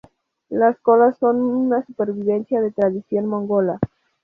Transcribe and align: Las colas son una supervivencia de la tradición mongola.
Las 0.49 0.79
colas 0.79 1.15
son 1.19 1.39
una 1.41 1.85
supervivencia 1.85 2.59
de 2.59 2.69
la 2.69 2.73
tradición 2.73 3.27
mongola. 3.27 3.77